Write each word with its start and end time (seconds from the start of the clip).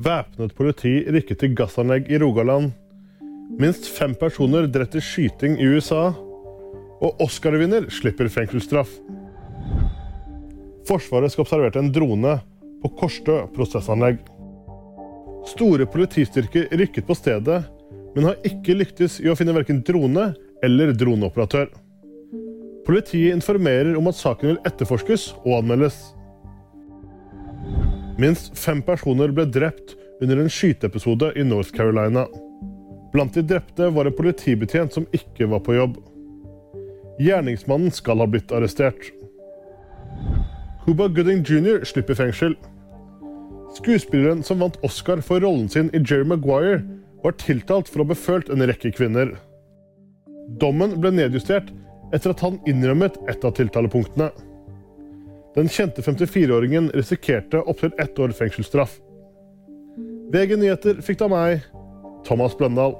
Væpnet 0.00 0.54
politi 0.56 0.92
rykket 1.12 1.42
til 1.42 1.56
gassanlegg 1.58 2.06
i 2.08 2.18
Rogaland. 2.22 2.70
Minst 3.60 3.88
fem 3.92 4.14
personer 4.16 4.68
drept 4.70 4.94
i 4.96 5.02
skyting 5.04 5.58
i 5.60 5.66
USA. 5.68 6.12
Og 7.04 7.20
Oscar-vinner 7.20 7.88
slipper 7.92 8.30
fengselsstraff. 8.32 8.92
Forsvaret 10.88 11.32
skal 11.32 11.44
observere 11.44 11.82
en 11.82 11.90
drone 11.92 12.38
på 12.80 12.90
Korstø 13.00 13.42
prosessanlegg. 13.56 14.22
Store 15.50 15.88
politistyrker 15.88 16.70
rykket 16.80 17.08
på 17.08 17.16
stedet, 17.18 17.60
men 18.14 18.28
har 18.28 18.40
ikke 18.46 18.78
lyktes 18.78 19.18
i 19.20 19.28
å 19.28 19.36
finne 19.36 19.56
verken 19.56 19.82
drone 19.84 20.30
eller 20.64 20.94
droneoperatør. 20.96 21.68
Politiet 22.88 23.36
informerer 23.36 23.92
om 24.00 24.08
at 24.08 24.16
saken 24.16 24.54
vil 24.54 24.62
etterforskes 24.68 25.30
og 25.42 25.60
anmeldes. 25.60 26.00
Minst 28.20 28.58
fem 28.58 28.82
personer 28.84 29.32
ble 29.32 29.46
drept 29.48 29.94
under 30.20 30.42
en 30.42 30.50
skyteepisode 30.52 31.32
i 31.40 31.44
North 31.46 31.72
Carolina. 31.72 32.26
Blant 33.14 33.34
de 33.34 33.42
drepte 33.42 33.88
var 33.94 34.06
en 34.06 34.16
politibetjent 34.16 34.92
som 34.92 35.06
ikke 35.16 35.48
var 35.48 35.62
på 35.64 35.78
jobb. 35.78 35.96
Gjerningsmannen 37.20 37.92
skal 37.94 38.20
ha 38.20 38.26
blitt 38.28 38.52
arrestert. 38.52 39.08
Cuba 40.84 41.08
Gooding 41.08 41.42
jr. 41.48 41.80
slipper 41.88 42.18
fengsel. 42.18 42.58
Skuespilleren 43.76 44.44
som 44.44 44.60
vant 44.60 44.76
Oscar 44.84 45.22
for 45.24 45.40
rollen 45.40 45.68
sin 45.72 45.88
i 45.94 46.02
Jerry 46.02 46.26
Maguire, 46.28 46.82
var 47.24 47.36
tiltalt 47.40 47.88
for 47.88 48.00
å 48.00 48.06
ha 48.06 48.12
befølt 48.14 48.48
en 48.52 48.64
rekke 48.68 48.92
kvinner. 48.96 49.34
Dommen 50.60 50.96
ble 51.00 51.12
nedjustert 51.14 51.68
etter 52.16 52.32
at 52.32 52.44
han 52.44 52.56
innrømmet 52.68 53.16
et 53.30 53.44
av 53.44 53.54
tiltalepunktene. 53.56 54.30
Den 55.54 55.68
kjente 55.68 56.02
54-åringen 56.02 56.90
risikerte 56.94 57.62
opptil 57.62 57.90
ett 57.98 58.18
år 58.18 58.28
fengselsstraff. 58.28 58.98
VG 60.32 60.56
Nyheter 60.56 61.00
fikk 61.02 61.18
det 61.18 61.26
av 61.26 61.32
meg, 61.34 61.64
Thomas 62.26 62.54
Bløndal. 62.58 62.94